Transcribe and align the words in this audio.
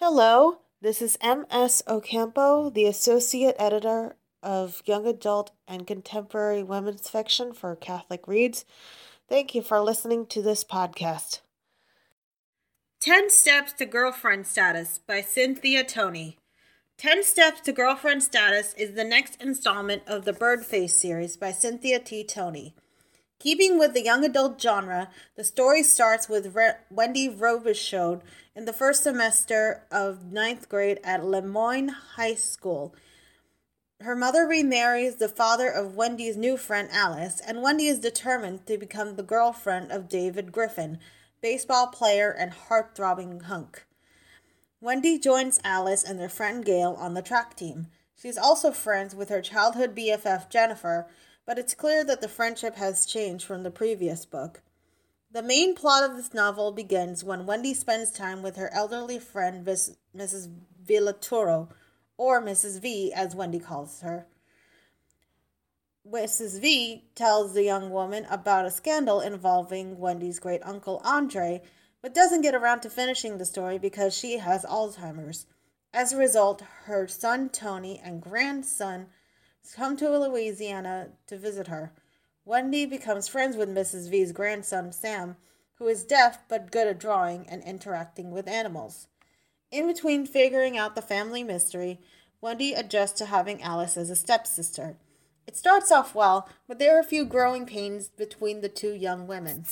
Hello, 0.00 0.58
this 0.80 1.02
is 1.02 1.18
M.S. 1.20 1.82
Ocampo, 1.88 2.70
the 2.70 2.84
Associate 2.84 3.56
Editor 3.58 4.14
of 4.44 4.80
Young 4.84 5.08
Adult 5.08 5.50
and 5.66 5.88
Contemporary 5.88 6.62
Women's 6.62 7.10
Fiction 7.10 7.52
for 7.52 7.74
Catholic 7.74 8.28
Reads. 8.28 8.64
Thank 9.28 9.56
you 9.56 9.62
for 9.62 9.80
listening 9.80 10.26
to 10.26 10.40
this 10.40 10.62
podcast. 10.62 11.40
10 13.00 13.28
Steps 13.28 13.72
to 13.72 13.86
Girlfriend 13.86 14.46
Status 14.46 15.00
by 15.04 15.20
Cynthia 15.20 15.82
Toney. 15.82 16.36
10 16.98 17.24
Steps 17.24 17.60
to 17.62 17.72
Girlfriend 17.72 18.22
Status 18.22 18.74
is 18.74 18.94
the 18.94 19.02
next 19.02 19.42
installment 19.42 20.04
of 20.06 20.24
the 20.24 20.32
Birdface 20.32 20.90
series 20.90 21.36
by 21.36 21.50
Cynthia 21.50 21.98
T. 21.98 22.22
Toney. 22.22 22.72
Keeping 23.38 23.78
with 23.78 23.94
the 23.94 24.02
young 24.02 24.24
adult 24.24 24.60
genre, 24.60 25.10
the 25.36 25.44
story 25.44 25.84
starts 25.84 26.28
with 26.28 26.56
Re- 26.56 26.72
Wendy 26.90 27.28
Robichaux 27.28 28.20
in 28.56 28.64
the 28.64 28.72
first 28.72 29.04
semester 29.04 29.84
of 29.92 30.32
ninth 30.32 30.68
grade 30.68 30.98
at 31.04 31.24
Le 31.24 31.40
Moyne 31.40 31.90
High 32.16 32.34
School. 32.34 32.94
Her 34.00 34.16
mother 34.16 34.44
remarries 34.44 35.16
the 35.16 35.28
father 35.28 35.68
of 35.68 35.94
Wendy's 35.94 36.36
new 36.36 36.56
friend 36.56 36.88
Alice, 36.90 37.40
and 37.46 37.62
Wendy 37.62 37.86
is 37.86 38.00
determined 38.00 38.66
to 38.66 38.76
become 38.76 39.14
the 39.14 39.22
girlfriend 39.22 39.92
of 39.92 40.08
David 40.08 40.50
Griffin, 40.50 40.98
baseball 41.40 41.86
player 41.88 42.30
and 42.30 42.52
heart-throbbing 42.52 43.40
hunk. 43.40 43.86
Wendy 44.80 45.16
joins 45.16 45.60
Alice 45.62 46.02
and 46.02 46.18
their 46.18 46.28
friend 46.28 46.64
Gail 46.64 46.96
on 46.98 47.14
the 47.14 47.22
track 47.22 47.54
team. 47.54 47.86
She's 48.20 48.38
also 48.38 48.72
friends 48.72 49.14
with 49.14 49.28
her 49.28 49.42
childhood 49.42 49.94
BFF 49.96 50.48
Jennifer, 50.50 51.06
but 51.48 51.58
it's 51.58 51.72
clear 51.72 52.04
that 52.04 52.20
the 52.20 52.28
friendship 52.28 52.76
has 52.76 53.06
changed 53.06 53.42
from 53.42 53.62
the 53.62 53.70
previous 53.70 54.26
book. 54.26 54.60
The 55.32 55.42
main 55.42 55.74
plot 55.74 56.04
of 56.04 56.14
this 56.14 56.34
novel 56.34 56.72
begins 56.72 57.24
when 57.24 57.46
Wendy 57.46 57.72
spends 57.72 58.10
time 58.10 58.42
with 58.42 58.56
her 58.56 58.70
elderly 58.70 59.18
friend 59.18 59.66
Mrs. 59.66 60.52
Villatoro, 60.86 61.70
or 62.18 62.42
Mrs. 62.42 62.82
V, 62.82 63.14
as 63.14 63.34
Wendy 63.34 63.60
calls 63.60 64.02
her. 64.02 64.26
Mrs. 66.06 66.60
V 66.60 67.04
tells 67.14 67.54
the 67.54 67.64
young 67.64 67.88
woman 67.88 68.26
about 68.30 68.66
a 68.66 68.70
scandal 68.70 69.22
involving 69.22 69.98
Wendy's 69.98 70.38
great 70.38 70.60
uncle 70.66 71.00
Andre, 71.02 71.62
but 72.02 72.12
doesn't 72.12 72.42
get 72.42 72.54
around 72.54 72.80
to 72.80 72.90
finishing 72.90 73.38
the 73.38 73.46
story 73.46 73.78
because 73.78 74.14
she 74.14 74.36
has 74.36 74.66
Alzheimer's. 74.66 75.46
As 75.94 76.12
a 76.12 76.18
result, 76.18 76.60
her 76.84 77.08
son 77.08 77.48
Tony 77.48 77.98
and 78.04 78.20
grandson 78.20 79.06
come 79.74 79.96
to 79.96 80.18
Louisiana 80.18 81.10
to 81.26 81.36
visit 81.36 81.68
her. 81.68 81.92
Wendy 82.44 82.86
becomes 82.86 83.28
friends 83.28 83.56
with 83.56 83.68
Mrs. 83.68 84.10
V's 84.10 84.32
grandson 84.32 84.92
Sam, 84.92 85.36
who 85.74 85.86
is 85.86 86.04
deaf 86.04 86.38
but 86.48 86.72
good 86.72 86.86
at 86.86 86.98
drawing 86.98 87.46
and 87.48 87.62
interacting 87.62 88.30
with 88.30 88.48
animals. 88.48 89.06
In 89.70 89.86
between 89.86 90.26
figuring 90.26 90.78
out 90.78 90.94
the 90.96 91.02
family 91.02 91.42
mystery, 91.42 92.00
Wendy 92.40 92.72
adjusts 92.72 93.18
to 93.18 93.26
having 93.26 93.62
Alice 93.62 93.96
as 93.96 94.10
a 94.10 94.16
stepsister. 94.16 94.96
It 95.46 95.56
starts 95.56 95.90
off 95.90 96.14
well, 96.14 96.48
but 96.66 96.78
there 96.78 96.96
are 96.96 97.00
a 97.00 97.04
few 97.04 97.24
growing 97.24 97.66
pains 97.66 98.08
between 98.08 98.60
the 98.60 98.68
two 98.68 98.92
young 98.92 99.26
women. 99.26 99.64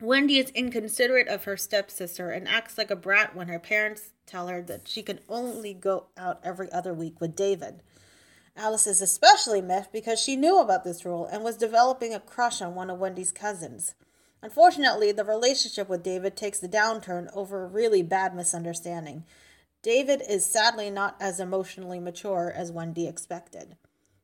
Wendy 0.00 0.38
is 0.38 0.50
inconsiderate 0.50 1.28
of 1.28 1.44
her 1.44 1.56
stepsister 1.56 2.30
and 2.30 2.48
acts 2.48 2.76
like 2.76 2.90
a 2.90 2.96
brat 2.96 3.34
when 3.34 3.48
her 3.48 3.58
parents 3.58 4.10
tell 4.26 4.48
her 4.48 4.62
that 4.62 4.88
she 4.88 5.02
can 5.02 5.20
only 5.28 5.74
go 5.74 6.06
out 6.16 6.40
every 6.42 6.70
other 6.72 6.92
week 6.92 7.20
with 7.20 7.36
David. 7.36 7.82
Alice 8.56 8.86
is 8.86 9.02
especially 9.02 9.60
miffed 9.60 9.92
because 9.92 10.20
she 10.20 10.36
knew 10.36 10.60
about 10.60 10.84
this 10.84 11.04
rule 11.04 11.26
and 11.26 11.42
was 11.42 11.56
developing 11.56 12.14
a 12.14 12.20
crush 12.20 12.62
on 12.62 12.74
one 12.74 12.88
of 12.88 12.98
Wendy's 12.98 13.32
cousins. 13.32 13.94
Unfortunately, 14.42 15.10
the 15.10 15.24
relationship 15.24 15.88
with 15.88 16.02
David 16.02 16.36
takes 16.36 16.62
a 16.62 16.68
downturn 16.68 17.28
over 17.34 17.64
a 17.64 17.68
really 17.68 18.02
bad 18.02 18.34
misunderstanding. 18.34 19.24
David 19.82 20.22
is 20.28 20.46
sadly 20.46 20.88
not 20.88 21.16
as 21.20 21.40
emotionally 21.40 21.98
mature 21.98 22.52
as 22.54 22.70
Wendy 22.70 23.06
expected. 23.06 23.76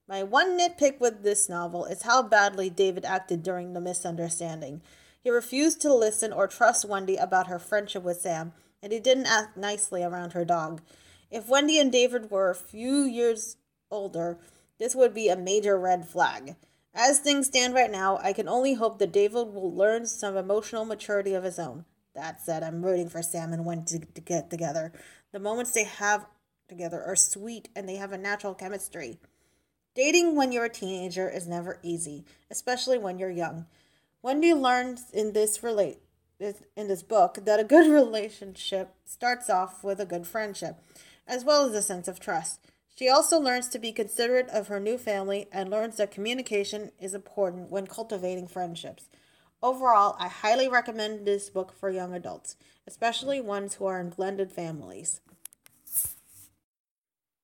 My 0.06 0.22
one 0.22 0.58
nitpick 0.58 1.00
with 1.00 1.22
this 1.22 1.48
novel 1.48 1.84
is 1.84 2.02
how 2.02 2.22
badly 2.22 2.70
David 2.70 3.04
acted 3.04 3.42
during 3.42 3.72
the 3.72 3.80
misunderstanding. 3.80 4.80
He 5.22 5.30
refused 5.30 5.80
to 5.82 5.94
listen 5.94 6.32
or 6.32 6.46
trust 6.46 6.84
Wendy 6.84 7.16
about 7.16 7.46
her 7.46 7.58
friendship 7.58 8.02
with 8.02 8.20
Sam, 8.20 8.52
and 8.82 8.92
he 8.92 9.00
didn't 9.00 9.26
act 9.26 9.56
nicely 9.56 10.02
around 10.02 10.32
her 10.32 10.44
dog. 10.44 10.82
If 11.30 11.48
Wendy 11.48 11.78
and 11.78 11.92
David 11.92 12.30
were 12.30 12.50
a 12.50 12.54
few 12.54 13.02
years 13.02 13.56
older, 13.90 14.38
this 14.78 14.94
would 14.94 15.14
be 15.14 15.28
a 15.28 15.36
major 15.36 15.78
red 15.78 16.08
flag. 16.08 16.56
As 16.94 17.18
things 17.18 17.46
stand 17.46 17.74
right 17.74 17.90
now, 17.90 18.18
I 18.22 18.32
can 18.32 18.48
only 18.48 18.74
hope 18.74 18.98
that 18.98 19.12
David 19.12 19.54
will 19.54 19.74
learn 19.74 20.06
some 20.06 20.36
emotional 20.36 20.84
maturity 20.84 21.34
of 21.34 21.44
his 21.44 21.58
own. 21.58 21.84
That 22.14 22.42
said, 22.42 22.62
I'm 22.62 22.84
rooting 22.84 23.08
for 23.08 23.22
Sam 23.22 23.52
and 23.52 23.64
Wendy 23.64 23.98
to, 23.98 24.06
to 24.06 24.20
get 24.20 24.50
together. 24.50 24.92
The 25.32 25.38
moments 25.38 25.70
they 25.70 25.84
have 25.84 26.26
together 26.68 27.02
are 27.02 27.16
sweet 27.16 27.68
and 27.76 27.88
they 27.88 27.96
have 27.96 28.12
a 28.12 28.18
natural 28.18 28.54
chemistry. 28.54 29.18
Dating 29.94 30.36
when 30.36 30.52
you're 30.52 30.64
a 30.64 30.70
teenager 30.70 31.28
is 31.28 31.46
never 31.46 31.78
easy, 31.82 32.24
especially 32.50 32.98
when 32.98 33.18
you're 33.18 33.30
young. 33.30 33.66
Wendy 34.22 34.52
learns 34.52 35.10
in 35.12 35.32
this 35.32 35.62
relate 35.62 35.98
in 36.40 36.88
this 36.88 37.02
book 37.02 37.38
that 37.44 37.60
a 37.60 37.64
good 37.64 37.90
relationship 37.92 38.94
starts 39.04 39.50
off 39.50 39.84
with 39.84 40.00
a 40.00 40.06
good 40.06 40.26
friendship, 40.26 40.76
as 41.26 41.44
well 41.44 41.66
as 41.66 41.74
a 41.74 41.82
sense 41.82 42.08
of 42.08 42.18
trust. 42.18 42.69
She 42.96 43.08
also 43.08 43.38
learns 43.38 43.68
to 43.68 43.78
be 43.78 43.92
considerate 43.92 44.48
of 44.50 44.68
her 44.68 44.80
new 44.80 44.98
family 44.98 45.48
and 45.52 45.70
learns 45.70 45.96
that 45.96 46.10
communication 46.10 46.92
is 47.00 47.14
important 47.14 47.70
when 47.70 47.86
cultivating 47.86 48.46
friendships. 48.46 49.08
Overall, 49.62 50.16
I 50.18 50.28
highly 50.28 50.68
recommend 50.68 51.26
this 51.26 51.50
book 51.50 51.72
for 51.72 51.90
young 51.90 52.14
adults, 52.14 52.56
especially 52.86 53.40
ones 53.40 53.74
who 53.74 53.86
are 53.86 54.00
in 54.00 54.10
blended 54.10 54.52
families. 54.52 55.20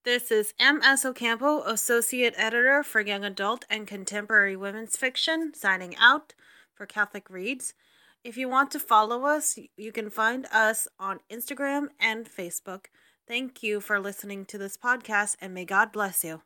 This 0.05 0.31
is 0.31 0.55
M.S. 0.61 1.05
Ocampo, 1.05 1.63
Associate 1.65 2.33
Editor 2.37 2.83
for 2.85 3.01
Young 3.01 3.25
Adult 3.25 3.65
and 3.69 3.89
Contemporary 3.89 4.55
Women's 4.55 4.97
Fiction, 4.97 5.53
signing 5.53 5.97
out 5.97 6.33
for 6.73 6.87
Catholic 6.87 7.29
Reads. 7.29 7.75
If 8.23 8.37
you 8.37 8.49
want 8.49 8.71
to 8.71 8.79
follow 8.79 9.25
us, 9.25 9.59
you 9.77 9.93
can 9.93 10.09
find 10.11 10.47
us 10.53 10.87
on 10.99 11.21
Instagram 11.29 11.89
and 11.99 12.29
Facebook. 12.29 12.87
Thank 13.29 13.63
you 13.63 13.81
for 13.81 13.99
listening 13.99 14.45
to 14.47 14.59
this 14.59 14.77
podcast, 14.77 15.37
and 15.41 15.53
may 15.53 15.65
God 15.65 15.91
bless 15.93 16.23
you. 16.23 16.43